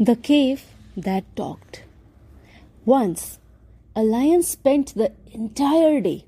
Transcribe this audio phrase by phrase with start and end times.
[0.00, 0.64] The cave
[0.96, 1.84] that talked.
[2.84, 3.38] Once,
[3.94, 6.24] a lion spent the entire day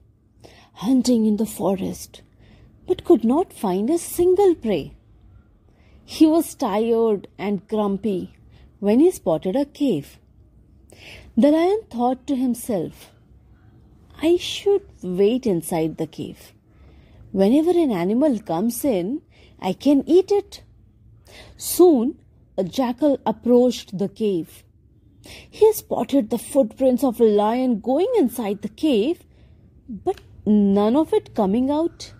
[0.75, 2.23] hunting in the forest
[2.87, 4.95] but could not find a single prey.
[6.05, 8.37] He was tired and grumpy
[8.79, 10.21] when he spotted a cave.
[11.37, 13.11] The lion thought to himself,
[14.23, 16.53] I should wait inside the cave.
[17.33, 19.23] Whenever an animal comes in,
[19.59, 20.63] I can eat it.
[21.57, 22.21] Soon,
[22.57, 24.65] a jackal approached the cave.
[25.51, 29.25] He spotted the footprints of a lion going inside the cave,
[29.89, 32.13] but none of it coming out.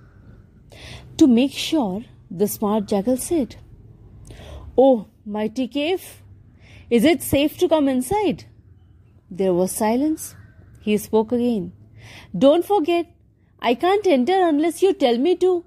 [1.19, 3.57] To make sure, the smart jackal said,
[4.77, 6.23] Oh, mighty cave,
[6.91, 8.45] is it safe to come inside?
[9.31, 10.35] There was silence.
[10.83, 11.73] He spoke again.
[12.37, 13.07] Don't forget,
[13.59, 15.65] I can't enter unless you tell me to.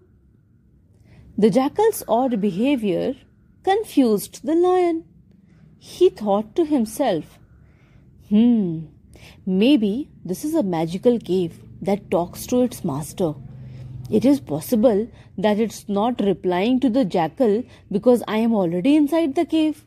[1.38, 3.16] The jackal's odd behavior
[3.64, 5.06] confused the lion.
[5.78, 7.40] He thought to himself,
[8.30, 8.86] Hmm,
[9.46, 13.34] maybe this is a magical cave that talks to its master.
[14.10, 19.36] It is possible that it's not replying to the jackal because I am already inside
[19.36, 19.86] the cave.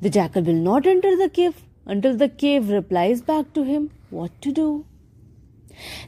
[0.00, 4.40] The jackal will not enter the cave until the cave replies back to him what
[4.42, 4.86] to do.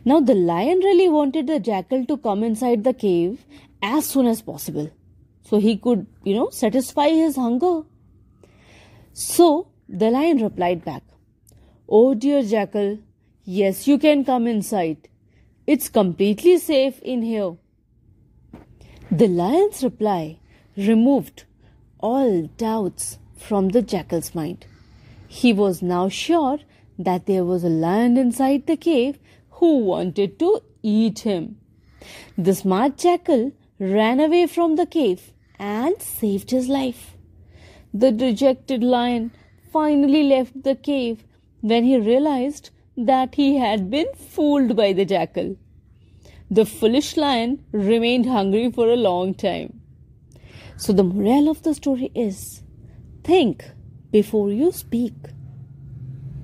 [0.04, 3.44] Now, the lion really wanted the jackal to come inside the cave
[3.82, 4.90] as soon as possible
[5.50, 7.82] so he could, you know, satisfy his hunger.
[9.12, 11.02] So the lion replied back,
[11.88, 12.98] Oh dear jackal,
[13.42, 15.08] yes, you can come inside.
[15.66, 17.56] It's completely safe in here.
[19.10, 20.38] The lion's reply
[20.76, 21.42] removed
[21.98, 24.66] all doubts from the jackal's mind.
[25.26, 26.60] He was now sure
[26.96, 29.18] that there was a lion inside the cave
[29.58, 31.56] who wanted to eat him.
[32.38, 37.16] The smart jackal ran away from the cave and saved his life.
[37.92, 39.32] The dejected lion
[39.72, 41.24] finally left the cave
[41.60, 45.56] when he realized that he had been fooled by the jackal.
[46.50, 49.80] The foolish lion remained hungry for a long time.
[50.76, 52.62] So, the moral of the story is
[53.22, 53.70] think
[54.10, 55.14] before you speak.